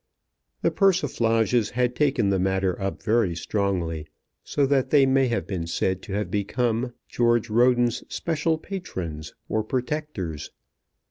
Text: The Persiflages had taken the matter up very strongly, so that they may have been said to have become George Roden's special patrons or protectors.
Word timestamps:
The 0.63 0.71
Persiflages 0.71 1.69
had 1.77 1.95
taken 1.95 2.29
the 2.31 2.39
matter 2.39 2.81
up 2.81 3.03
very 3.03 3.35
strongly, 3.35 4.07
so 4.43 4.65
that 4.65 4.89
they 4.89 5.05
may 5.05 5.27
have 5.27 5.45
been 5.45 5.67
said 5.67 6.01
to 6.01 6.13
have 6.13 6.31
become 6.31 6.93
George 7.07 7.51
Roden's 7.51 8.01
special 8.11 8.57
patrons 8.57 9.35
or 9.47 9.63
protectors. 9.63 10.49